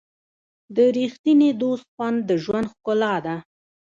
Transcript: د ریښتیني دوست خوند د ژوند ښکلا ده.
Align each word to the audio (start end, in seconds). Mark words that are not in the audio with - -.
د 0.75 0.77
ریښتیني 0.97 1.49
دوست 1.61 1.85
خوند 1.93 2.17
د 2.29 2.31
ژوند 2.43 2.65
ښکلا 2.73 3.15
ده. 3.25 3.35